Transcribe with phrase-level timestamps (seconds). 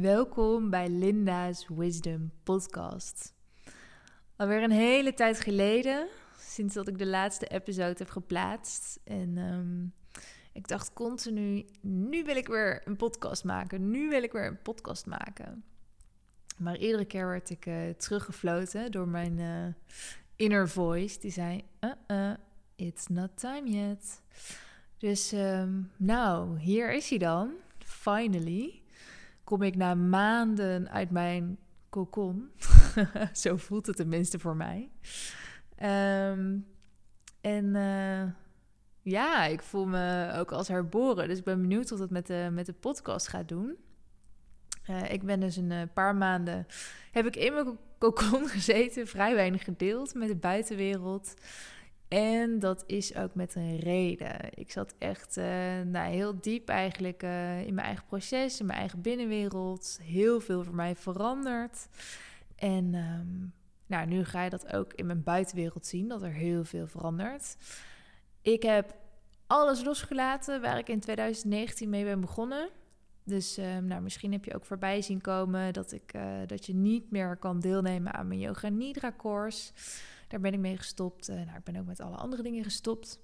[0.00, 3.34] Welkom bij Linda's Wisdom Podcast.
[4.36, 9.00] Alweer een hele tijd geleden, sinds dat ik de laatste episode heb geplaatst.
[9.04, 9.84] En ehm,
[10.52, 14.62] ik dacht continu, nu wil ik weer een podcast maken, nu wil ik weer een
[14.62, 15.64] podcast maken.
[16.58, 19.66] Maar iedere keer werd ik uh, teruggefloten door mijn uh,
[20.36, 21.18] inner voice.
[21.18, 22.34] Die zei, uh -uh,
[22.76, 24.22] it's not time yet.
[24.98, 28.84] Dus um, nou, hier is hij dan, finally
[29.46, 31.58] kom ik na maanden uit mijn
[31.90, 32.50] cocon.
[33.32, 34.90] Zo voelt het tenminste voor mij.
[36.30, 36.66] Um,
[37.40, 38.22] en uh,
[39.02, 41.28] ja, ik voel me ook als herboren.
[41.28, 43.76] Dus ik ben benieuwd wat het met de, met de podcast gaat doen.
[44.90, 46.66] Uh, ik ben dus een uh, paar maanden...
[47.12, 51.34] heb ik in mijn cocon gezeten, vrij weinig gedeeld met de buitenwereld.
[52.08, 54.36] En dat is ook met een reden.
[54.54, 55.44] Ik zat echt uh,
[55.84, 59.98] nou, heel diep eigenlijk uh, in mijn eigen proces, in mijn eigen binnenwereld.
[60.02, 61.88] Heel veel voor mij veranderd.
[62.56, 63.52] En um,
[63.86, 67.56] nou, nu ga je dat ook in mijn buitenwereld zien, dat er heel veel verandert.
[68.42, 68.94] Ik heb
[69.46, 72.68] alles losgelaten waar ik in 2019 mee ben begonnen.
[73.24, 76.74] Dus um, nou, misschien heb je ook voorbij zien komen dat, ik, uh, dat je
[76.74, 79.72] niet meer kan deelnemen aan mijn Yoga Nidra course.
[80.26, 81.28] Daar ben ik mee gestopt.
[81.28, 83.20] Uh, nou, ik ben ook met alle andere dingen gestopt.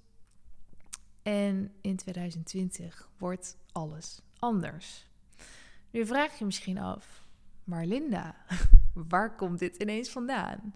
[1.21, 5.07] En in 2020 wordt alles anders.
[5.91, 7.27] Nu vraag je misschien af,
[7.63, 8.35] maar Linda,
[9.09, 10.75] waar komt dit ineens vandaan?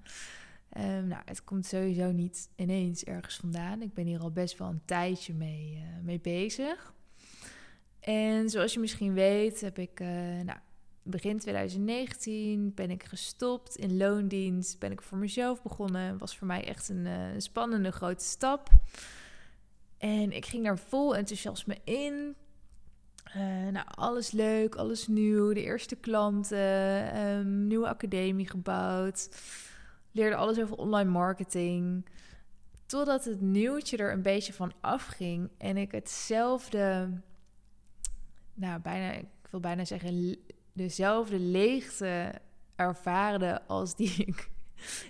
[0.78, 3.82] Um, nou, het komt sowieso niet ineens ergens vandaan.
[3.82, 6.94] Ik ben hier al best wel een tijdje mee, uh, mee bezig.
[8.00, 10.08] En zoals je misschien weet, heb ik uh,
[10.42, 10.60] nou,
[11.10, 14.80] begin 2019 ben ik gestopt in loondienst.
[14.80, 16.18] Ben ik voor mezelf begonnen.
[16.18, 18.70] Was voor mij echt een uh, spannende grote stap.
[19.98, 22.36] En ik ging daar vol enthousiasme in.
[23.36, 25.54] Uh, nou, alles leuk, alles nieuw.
[25.54, 29.30] De eerste klanten, um, nieuwe academie gebouwd.
[30.12, 32.06] Leerde alles over online marketing.
[32.86, 35.50] Totdat het nieuwtje er een beetje van afging.
[35.58, 37.10] En ik hetzelfde,
[38.54, 40.38] nou bijna, ik wil bijna zeggen,
[40.78, 42.32] dezelfde leegte
[42.76, 44.50] ervaarde als die ik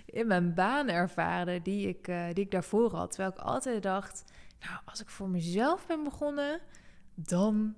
[0.06, 3.10] in mijn baan ervaarde, die ik, uh, die ik daarvoor had.
[3.10, 4.24] Terwijl ik altijd dacht,
[4.60, 6.60] nou, als ik voor mezelf ben begonnen,
[7.14, 7.74] dan,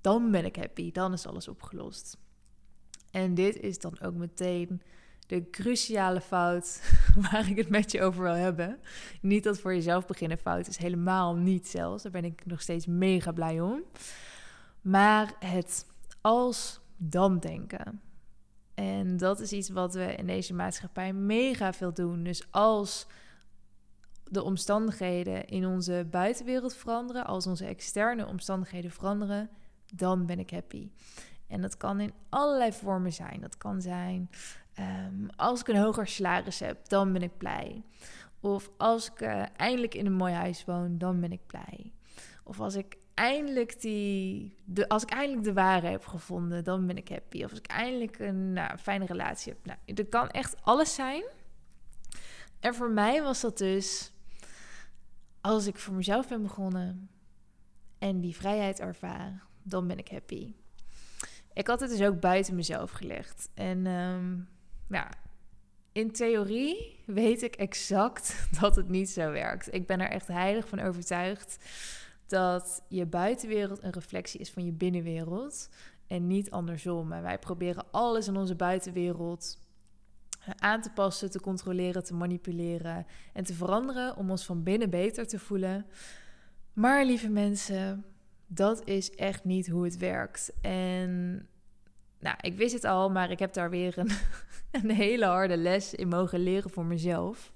[0.00, 2.18] dan ben ik happy, dan is alles opgelost.
[3.10, 4.82] En dit is dan ook meteen
[5.26, 6.80] de cruciale fout
[7.30, 8.78] waar ik het met je over wil hebben.
[9.20, 12.02] Niet dat voor jezelf beginnen fout is, helemaal niet zelfs.
[12.02, 13.82] Daar ben ik nog steeds mega blij om.
[14.80, 15.86] Maar het
[16.20, 18.00] als dan denken.
[18.74, 22.22] En dat is iets wat we in deze maatschappij mega veel doen.
[22.22, 23.06] Dus als
[24.24, 29.50] de omstandigheden in onze buitenwereld veranderen, als onze externe omstandigheden veranderen,
[29.94, 30.90] dan ben ik happy.
[31.46, 33.40] En dat kan in allerlei vormen zijn.
[33.40, 34.30] Dat kan zijn
[34.78, 37.82] um, als ik een hoger salaris heb, dan ben ik blij.
[38.40, 41.92] Of als ik uh, eindelijk in een mooi huis woon, dan ben ik blij.
[42.44, 44.56] Of als ik eindelijk die.
[44.64, 47.44] De, als ik eindelijk de ware heb gevonden, dan ben ik happy.
[47.44, 49.66] Of als ik eindelijk een nou, fijne relatie heb.
[49.66, 51.22] Nou, dat kan echt alles zijn.
[52.60, 54.12] En voor mij was dat dus.
[55.40, 57.08] Als ik voor mezelf ben begonnen
[57.98, 60.54] en die vrijheid ervaar, dan ben ik happy.
[61.52, 63.48] Ik had het dus ook buiten mezelf gelegd.
[63.54, 64.48] En um,
[64.88, 65.06] nou,
[65.92, 69.74] in theorie weet ik exact dat het niet zo werkt.
[69.74, 71.58] Ik ben er echt heilig van overtuigd
[72.26, 75.68] dat je buitenwereld een reflectie is van je binnenwereld
[76.06, 77.12] en niet andersom.
[77.12, 79.58] En wij proberen alles in onze buitenwereld
[80.40, 84.90] eh, aan te passen, te controleren, te manipuleren en te veranderen om ons van binnen
[84.90, 85.86] beter te voelen.
[86.72, 88.04] Maar lieve mensen,
[88.46, 90.52] dat is echt niet hoe het werkt.
[90.60, 91.34] En
[92.20, 94.10] nou, ik wist het al, maar ik heb daar weer een,
[94.82, 97.52] een hele harde les in mogen leren voor mezelf.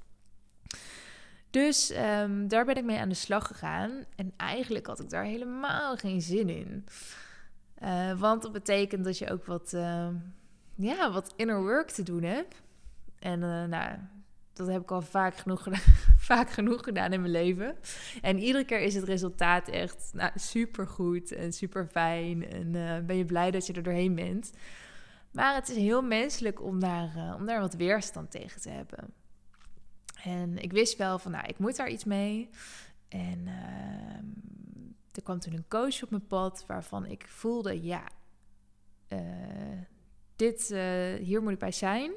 [1.50, 4.05] Dus um, daar ben ik mee aan de slag gegaan.
[4.16, 6.84] En eigenlijk had ik daar helemaal geen zin in.
[7.83, 10.08] Uh, want dat betekent dat je ook wat, uh,
[10.75, 12.62] ja, wat inner work te doen hebt.
[13.19, 13.99] En uh, nou,
[14.52, 15.67] dat heb ik al vaak genoeg,
[16.31, 17.76] vaak genoeg gedaan in mijn leven.
[18.20, 22.50] En iedere keer is het resultaat echt nou, super goed en super fijn.
[22.50, 22.73] En
[23.06, 24.50] ben je blij dat je er doorheen bent.
[25.31, 29.12] Maar het is heel menselijk om daar, om daar wat weerstand tegen te hebben.
[30.25, 32.49] En ik wist wel van, nou, ik moet daar iets mee.
[33.08, 34.14] En uh,
[35.12, 38.08] er kwam toen een coach op mijn pad waarvan ik voelde, ja,
[39.08, 39.19] uh,
[40.37, 42.12] dit, uh, hier moet ik bij zijn.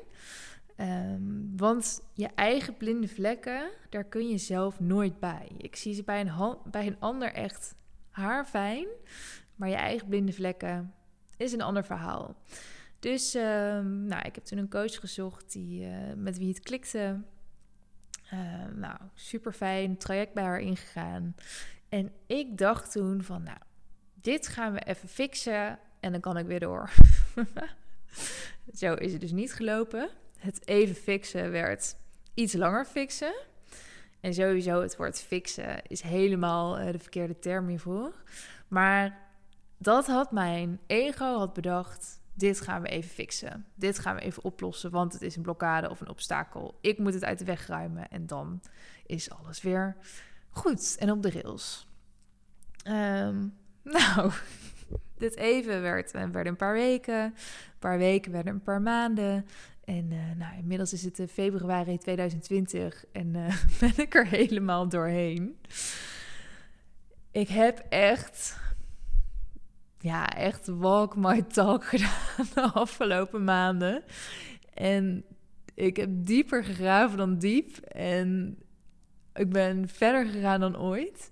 [0.77, 5.51] Um, want je eigen blinde vlekken, daar kun je zelf nooit bij.
[5.57, 7.75] Ik zie ze bij een, bij een ander echt
[8.09, 8.87] haarfijn.
[9.55, 10.93] Maar je eigen blinde vlekken,
[11.37, 12.35] is een ander verhaal.
[12.99, 17.21] Dus ehm, nou, ik heb toen een coach gezocht die, uh, met wie het klikte.
[18.33, 18.39] Uh,
[18.75, 21.35] nou, super fijn, traject bij haar ingegaan.
[21.89, 23.57] En ik dacht toen van, nou,
[24.13, 26.89] dit gaan we even fixen en dan kan ik weer door.
[28.73, 30.09] Zo is het dus niet gelopen.
[30.37, 31.95] Het even fixen werd
[32.33, 33.33] iets langer fixen.
[34.19, 38.13] En sowieso het woord fixen is helemaal uh, de verkeerde term hiervoor.
[38.67, 39.19] Maar
[39.77, 42.21] dat had mijn ego had bedacht.
[42.33, 43.65] Dit gaan we even fixen.
[43.75, 46.77] Dit gaan we even oplossen, want het is een blokkade of een obstakel.
[46.81, 48.61] Ik moet het uit de weg ruimen en dan
[49.05, 49.95] is alles weer
[50.49, 51.87] goed en op de rails.
[52.87, 53.53] Um,
[53.83, 54.31] nou,
[55.17, 57.23] dit even werd, eh, werden een paar weken.
[57.23, 57.33] Een
[57.79, 59.45] paar weken werden een paar maanden.
[59.83, 63.31] En uh, nou, inmiddels is het uh, februari 2020 en
[63.79, 65.57] ben ik er helemaal doorheen.
[67.31, 68.57] Ik heb echt,
[70.03, 74.03] ja, echt walk my talk gedaan de afgelopen maanden.
[74.73, 75.25] En
[75.73, 77.77] ik heb dieper gegraven dan diep.
[77.77, 78.57] En
[79.33, 81.31] ik ben verder gegaan dan ooit.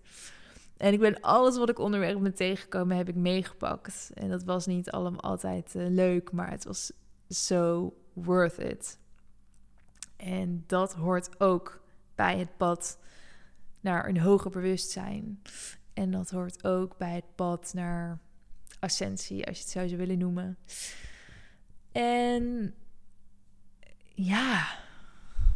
[0.78, 4.12] En ik ben alles wat ik onderweg ben tegengekomen, heb ik meegepakt.
[4.14, 6.92] En dat was niet allemaal altijd uh, leuk, maar het was
[7.30, 9.00] zo worth it.
[10.18, 11.82] En dat hoort ook
[12.16, 13.00] bij het pad
[13.80, 15.42] naar een hoger bewustzijn.
[15.94, 18.20] En dat hoort ook bij het pad naar
[18.82, 20.58] ascensie, als je het zo zou willen noemen.
[21.92, 22.74] En
[24.14, 24.68] ja,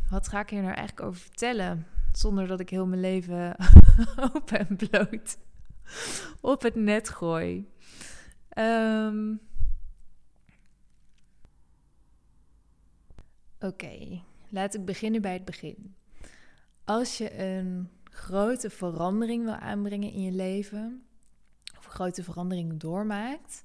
[0.09, 1.87] wat ga ik hier nou eigenlijk over vertellen?
[2.11, 3.55] Zonder dat ik heel mijn leven
[4.33, 5.37] open en bloot
[6.41, 7.69] op het net gooi.
[8.57, 9.41] Um,
[13.59, 15.95] Oké, laat ik beginnen bij het begin.
[16.83, 21.04] Als je een grote verandering wil aanbrengen in je leven,
[21.95, 23.63] grote verandering doormaakt,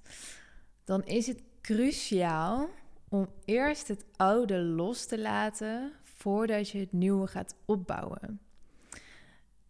[0.84, 2.68] dan is het cruciaal
[3.08, 8.40] om eerst het oude los te laten voordat je het nieuwe gaat opbouwen.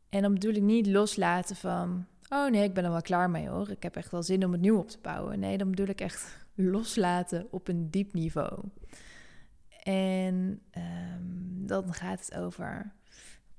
[0.09, 3.49] En dan bedoel ik niet loslaten van, oh nee, ik ben er wel klaar mee
[3.49, 5.39] hoor, ik heb echt wel zin om het nieuw op te bouwen.
[5.39, 8.65] Nee, dan bedoel ik echt loslaten op een diep niveau.
[9.83, 12.93] En um, dan gaat het over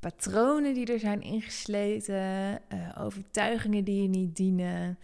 [0.01, 4.99] patronen die er zijn ingesleten, uh, overtuigingen die je niet dienen,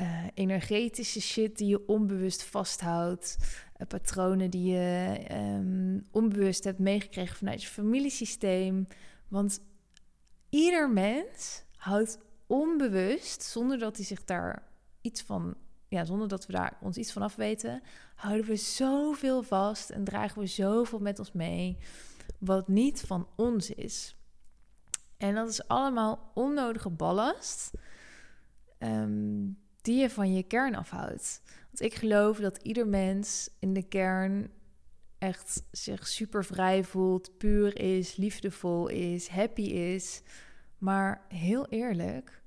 [0.00, 3.36] uh, energetische shit die je onbewust vasthoudt,
[3.78, 8.86] uh, patronen die je um, onbewust hebt meegekregen vanuit je familiesysteem.
[9.28, 9.60] Want
[10.48, 14.62] ieder mens houdt onbewust, zonder dat hij zich daar
[15.00, 15.54] iets van
[15.88, 17.82] ja, zonder dat we daar ons iets van af weten,
[18.14, 21.76] houden we zoveel vast en dragen we zoveel met ons mee
[22.38, 24.16] wat niet van ons is.
[25.16, 27.70] En dat is allemaal onnodige ballast
[28.78, 31.42] um, die je van je kern afhoudt.
[31.64, 34.50] Want ik geloof dat ieder mens in de kern
[35.18, 40.22] echt zich super vrij voelt, puur is, liefdevol is, happy is.
[40.78, 42.42] Maar heel eerlijk,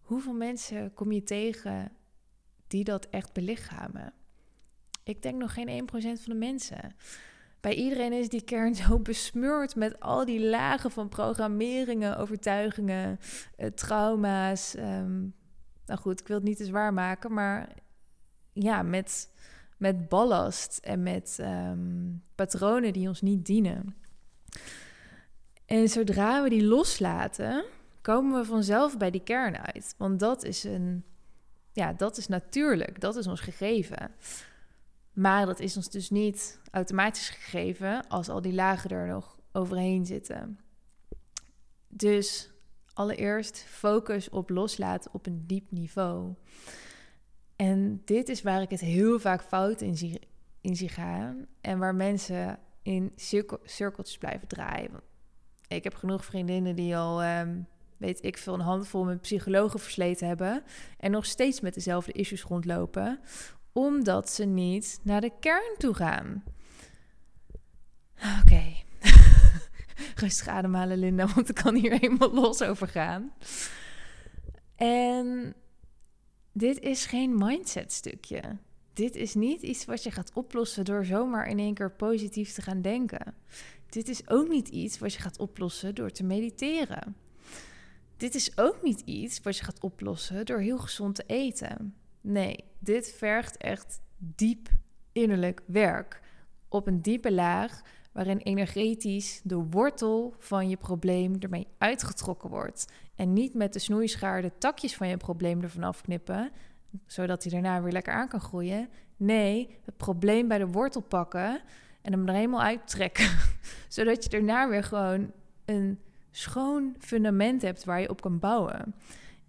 [0.00, 1.92] hoeveel mensen kom je tegen
[2.66, 4.12] die dat echt belichamen.
[5.04, 6.94] Ik denk nog geen 1% van de mensen.
[7.60, 13.18] Bij iedereen is die kern zo besmeurd met al die lagen van programmeringen, overtuigingen,
[13.56, 14.74] eh, trauma's.
[14.74, 15.18] Ehm,
[15.86, 17.68] nou goed, ik wil het niet te zwaar maken, maar
[18.52, 19.30] ja, met,
[19.76, 23.94] met ballast en met ehm, patronen die ons niet dienen.
[25.66, 27.64] En zodra we die loslaten,
[28.00, 29.94] komen we vanzelf bij die kern uit.
[29.98, 31.04] Want dat is een
[31.72, 34.10] ja, dat is natuurlijk, dat is ons gegeven.
[35.12, 40.06] Maar dat is ons dus niet automatisch gegeven als al die lagen er nog overheen
[40.06, 40.58] zitten.
[41.88, 42.50] Dus
[42.92, 46.34] allereerst focus op loslaten op een diep niveau.
[47.56, 50.20] En dit is waar ik het heel vaak fout in zie,
[50.60, 51.46] in zie gaan.
[51.60, 54.90] En waar mensen in cirkel, cirkeltjes blijven draaien.
[55.68, 57.60] Ik heb genoeg vriendinnen die al ehm,
[57.96, 60.62] weet ik veel, een handvol met psychologen versleten hebben.
[60.98, 63.20] En nog steeds met dezelfde issues rondlopen.
[63.72, 66.44] Omdat ze niet naar de kern toe gaan.
[68.16, 68.40] Oké.
[68.40, 68.84] Okay.
[70.16, 73.32] Rustig ademhalen, Linda, want ik kan hier helemaal los over gaan.
[74.76, 75.54] En
[76.52, 78.42] dit is geen mindset stukje.
[78.92, 82.62] Dit is niet iets wat je gaat oplossen door zomaar in één keer positief te
[82.62, 83.34] gaan denken.
[83.88, 87.16] Dit is ook niet iets wat je gaat oplossen door te mediteren
[88.20, 91.94] dit is ook niet iets wat je gaat oplossen door heel gezond te eten.
[92.20, 94.68] Nee, dit vergt echt diep
[95.12, 96.20] innerlijk werk.
[96.68, 102.92] Op een diepe laag waarin energetisch de wortel van je probleem ermee uitgetrokken wordt.
[103.14, 106.50] En niet met de snoeischaar de takjes van je probleem ervan afknippen.
[107.06, 108.88] zodat hij daarna weer lekker aan kan groeien.
[109.16, 111.60] Nee, het probleem bij de wortel pakken
[112.02, 113.28] en hem er helemaal uittrekken.
[113.88, 115.32] zodat je daarna weer gewoon
[115.64, 115.98] een
[116.30, 118.94] schoon fundament hebt waar je op kan bouwen.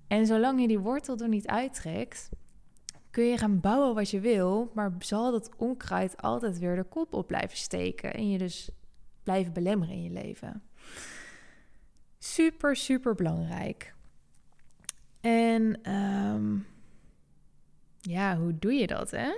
[0.07, 2.29] En zolang je die wortel er niet uittrekt,
[3.11, 7.13] kun je gaan bouwen wat je wil, maar zal dat onkruid altijd weer de kop
[7.13, 8.69] op blijven steken en je dus
[9.23, 10.63] blijven belemmeren in je leven.
[12.19, 13.95] Super, super belangrijk.
[15.21, 16.57] En ehm,
[17.99, 19.31] ja, hoe doe je dat, hè?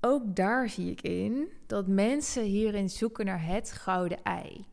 [0.00, 4.66] Ook daar zie ik in dat mensen hierin zoeken naar het gouden ei.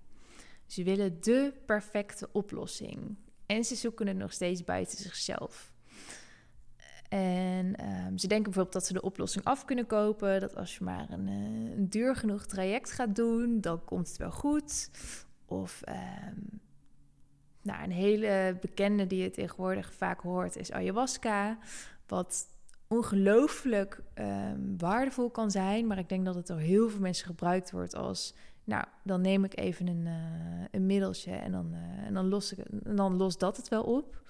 [0.66, 3.16] Ze willen de perfecte oplossing.
[3.46, 5.76] En ze zoeken het nog steeds buiten zichzelf.
[7.10, 10.40] En ehm, ze denken bijvoorbeeld dat ze de oplossing af kunnen kopen.
[10.40, 14.18] Dat als je maar een, uh, een duur genoeg traject gaat doen, dan komt het
[14.18, 14.90] wel goed.
[15.46, 16.62] Of um,
[17.62, 21.58] nou, een hele bekende die je tegenwoordig vaak hoort is ayahuasca.
[22.08, 22.48] Wat
[22.88, 25.88] ongelooflijk um, waardevol kan zijn.
[25.88, 28.36] Maar ik denk dat het door heel veel mensen gebruikt wordt als...
[28.64, 30.14] Nou, dan neem ik even een, uh,
[30.72, 33.84] een middeltje en dan, uh, en, dan los ik, en dan lost dat het wel
[33.84, 34.22] op.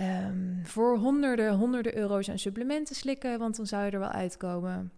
[0.00, 4.92] Um, voor honderden, honderden euro's aan supplementen slikken, want dan zou je er wel uitkomen.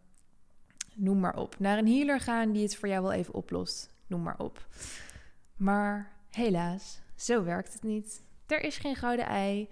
[0.95, 1.59] Noem maar op.
[1.59, 3.95] Naar een healer gaan die het voor jou wel even oplost.
[4.07, 4.67] Noem maar op.
[5.57, 8.23] Maar helaas, zo werkt het niet.
[8.47, 9.69] Er is geen gouden ei.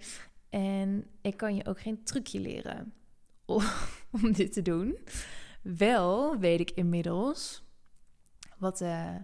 [0.49, 2.93] En ik kan je ook geen trucje leren
[4.11, 4.97] om, dit te doen.
[5.61, 7.63] Wel weet ik inmiddels
[8.57, 9.21] wat de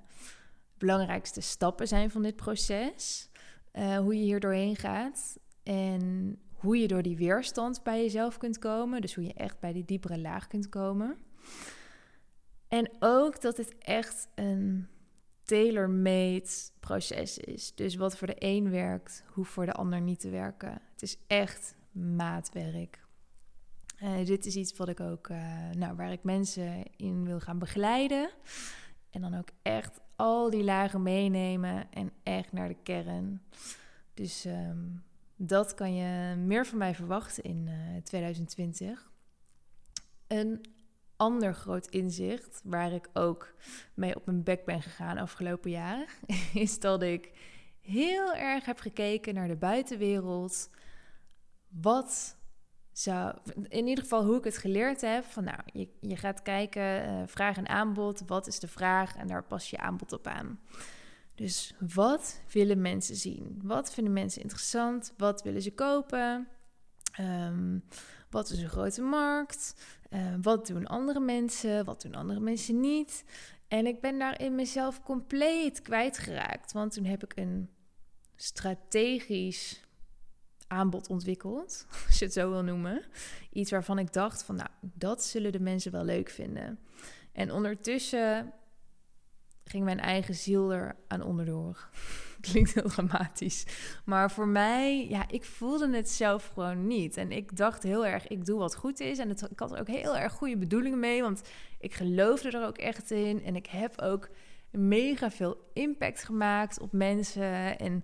[0.77, 3.29] belangrijkste stappen zijn van dit proces.
[3.73, 5.39] Uh, hoe je hier doorheen gaat.
[5.63, 9.01] En hoe je door die weerstand bij jezelf kunt komen.
[9.01, 11.17] Dus hoe je echt bij die diepere laag kunt komen.
[12.67, 14.87] En ook dat het echt een
[15.43, 16.49] tailor-made
[16.79, 17.75] proces is.
[17.75, 20.81] Dus wat voor de een werkt, hoeft voor de ander niet te werken.
[20.91, 22.99] Het is echt maatwerk.
[24.03, 27.59] Uh, dit is iets wat ik ook, uh, nou, waar ik mensen in wil gaan
[27.59, 28.29] begeleiden.
[29.09, 33.41] En dan ook echt al die lagen meenemen en echt naar de kern.
[34.13, 35.03] Dus um,
[35.43, 39.11] dat kan je meer van mij verwachten in uh, eh, 2020.
[40.27, 40.65] Een
[41.15, 43.53] ander groot inzicht, waar ik ook
[43.93, 46.17] mee op mijn bek ben gegaan afgelopen jaar,
[46.53, 47.31] is dat ik
[47.79, 50.69] heel erg heb gekeken naar de buitenwereld.
[51.67, 52.37] Wat
[52.91, 53.35] zou,
[53.67, 57.21] in ieder geval hoe ik het geleerd heb, van nou, je, je gaat kijken, uh,
[57.25, 60.59] vraag en aanbod, wat is de vraag en daar pas je aanbod op aan.
[61.41, 63.59] Dus wat willen mensen zien?
[63.63, 65.13] Wat vinden mensen interessant?
[65.17, 66.47] Wat willen ze kopen?
[67.19, 67.83] Um,
[68.29, 69.75] wat is een grote markt?
[70.09, 71.85] Uh, wat doen andere mensen?
[71.85, 73.23] Wat doen andere mensen niet?
[73.67, 76.71] En ik ben daarin mezelf compleet kwijtgeraakt.
[76.71, 77.69] Want toen heb ik een
[78.35, 79.81] strategisch
[80.67, 83.03] aanbod ontwikkeld, als je het zo wil noemen.
[83.51, 86.79] Iets waarvan ik dacht van, nou, dat zullen de mensen wel leuk vinden.
[87.31, 88.53] En ondertussen
[89.71, 91.89] ging mijn eigen ziel er aan onderdoor.
[92.51, 93.65] Klinkt heel dramatisch.
[94.05, 97.17] Maar voor mij, ja, ik voelde het zelf gewoon niet.
[97.17, 99.17] En ik dacht heel erg, ik doe wat goed is.
[99.17, 101.21] En het, ik had er ook heel erg goede bedoelingen mee.
[101.21, 101.41] Want
[101.79, 103.43] ik geloofde er ook echt in.
[103.43, 104.29] En ik heb ook
[104.71, 107.79] mega veel impact gemaakt op mensen.
[107.79, 108.03] En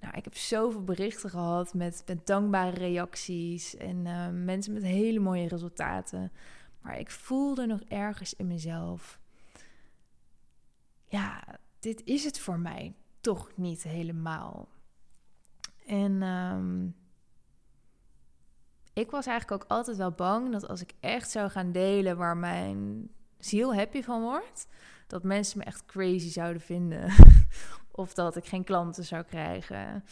[0.00, 3.76] nou, ik heb zoveel berichten gehad met, dankbare reacties.
[3.76, 6.32] En uh, mensen met hele mooie resultaten.
[6.82, 9.18] Maar ik voelde nog ergens in mezelf
[11.08, 11.44] ja,
[11.78, 14.68] dit is het voor mij toch niet helemaal.
[15.86, 16.94] En um,
[18.92, 22.36] ik was eigenlijk ook altijd wel bang dat als ik echt zou gaan delen waar
[22.36, 24.66] mijn ziel happy van wordt,
[25.06, 27.12] dat mensen me echt crazy zouden vinden.
[27.90, 30.04] of dat ik geen klanten zou krijgen.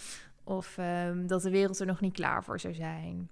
[0.45, 3.31] Of um, dat de wereld er nog niet klaar voor zou zijn.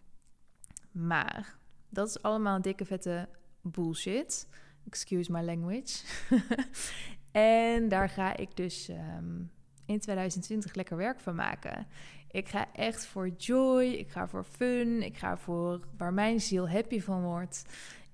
[0.90, 1.56] Maar
[1.88, 3.28] dat is allemaal dikke vette
[3.60, 4.48] bullshit.
[4.86, 6.04] Excuse my language.
[7.34, 9.42] En daar ga ik dus ehm,
[9.86, 11.86] in 2020 lekker werk van maken.
[12.30, 16.68] Ik ga echt voor joy, ik ga voor fun, ik ga voor waar mijn ziel
[16.68, 17.64] happy van wordt.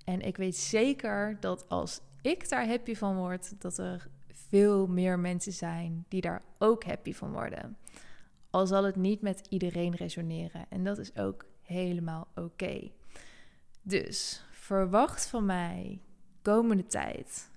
[0.05, 5.19] En ik weet zeker dat als ik daar happy van word, dat er veel meer
[5.19, 7.77] mensen zijn die daar ook happy van worden.
[8.51, 10.67] Al zal het niet met iedereen resoneren.
[10.69, 12.91] En dat is ook helemaal oké.
[13.83, 16.01] Dus verwacht van mij
[16.43, 17.50] komende tijd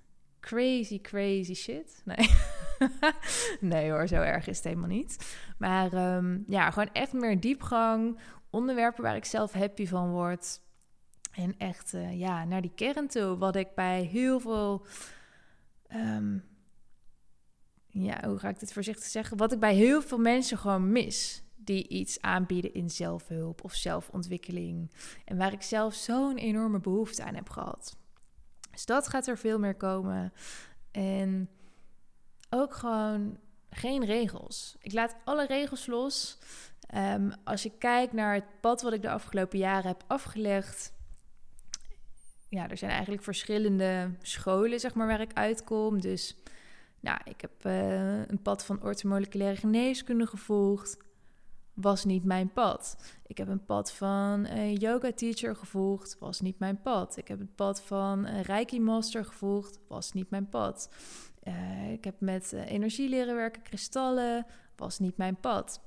[0.44, 2.02] crazy, crazy shit.
[2.06, 2.30] Nee.
[3.72, 5.38] nee hoor, zo erg is het helemaal niet.
[5.58, 8.20] Maar um, ja, gewoon echt meer diepgang.
[8.50, 10.62] Onderwerpen waar ik zelf happy van word.
[11.32, 13.38] En echt uh, ja, naar die kern toe.
[13.38, 14.86] Wat ik bij heel veel.
[15.96, 16.44] Um,
[17.88, 19.38] ja, hoe ga ik dit voorzichtig zeggen?
[19.38, 21.44] Wat ik bij heel veel mensen gewoon mis.
[21.56, 24.92] die iets aanbieden in zelfhulp of zelfontwikkeling.
[25.26, 27.98] En waar ik zelf zo'n enorme behoefte aan heb gehad.
[28.74, 30.34] Dus dat gaat er veel meer komen.
[30.92, 31.50] En
[32.50, 33.38] ook gewoon
[33.70, 34.76] geen regels.
[34.80, 36.38] Ik laat alle regels los.
[36.88, 40.94] Ehm, als je kijkt naar het pad wat ik de afgelopen jaren heb afgelegd.
[42.50, 46.02] Ja, er zijn eigenlijk verschillende scholen, zeg maar, waar ik uitkom.
[46.02, 46.36] Dus
[47.00, 50.98] nou, ik heb uh, een pad van orthomoleculaire geneeskunde gevolgd.
[51.74, 52.98] Was niet mijn pad.
[53.28, 56.18] Ik heb een pad van een yoga teacher gevolgd.
[56.20, 57.18] Was niet mijn pad.
[57.18, 59.80] Ik heb het pad van een reiki master gevolgd.
[59.88, 60.90] Was niet mijn pad.
[61.44, 64.46] Uh, ik heb met energie leren werken, kristallen.
[64.76, 65.82] Was niet mijn pad.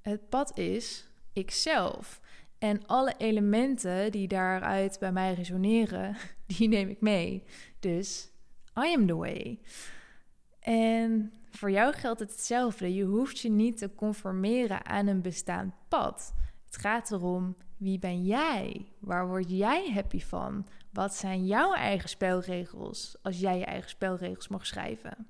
[0.00, 2.20] Het pad is ikzelf.
[2.58, 6.16] En alle elementen die daaruit bij mij resoneren,
[6.56, 7.44] die neem ik mee.
[7.78, 8.30] Dus
[8.76, 9.60] I am the way.
[10.60, 12.94] En voor jou geldt het hetzelfde.
[12.94, 16.34] Je hoeft je niet te conformeren aan een bestaand pad.
[16.64, 18.92] Het gaat erom wie ben jij?
[18.98, 20.66] Waar word jij happy van?
[20.92, 25.26] Wat zijn jouw eigen spelregels als jij je eigen spelregels mag schrijven?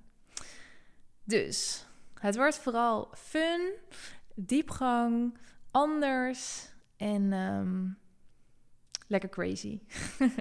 [1.25, 3.73] Dus het wordt vooral fun,
[4.35, 5.39] diepgang,
[5.71, 7.89] anders en ehm,
[9.07, 9.81] lekker crazy.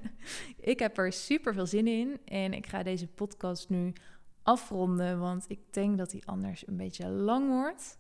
[0.74, 3.94] ik heb er super veel zin in en ik ga deze podcast nu
[4.50, 7.98] afronden, want ik denk dat die anders een beetje lang wordt.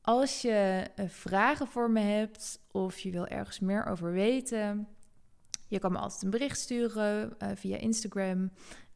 [0.00, 4.88] Als je eh, vragen voor me hebt of je wil ergens meer over weten,
[5.68, 8.50] je kan me altijd een bericht sturen uh, via Instagram.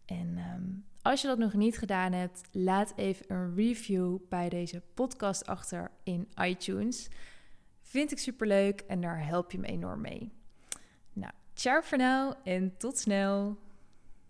[0.04, 4.82] En um, als je dat nog niet gedaan hebt, laat even een review bij deze
[4.94, 7.08] podcast achter in iTunes.
[7.80, 10.32] Vind ik super leuk en daar help je me enorm mee.
[11.12, 13.58] Nou, ciao voor nu en tot snel.